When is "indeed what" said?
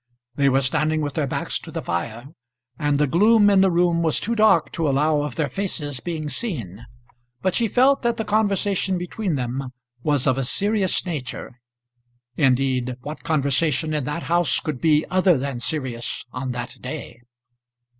12.35-13.21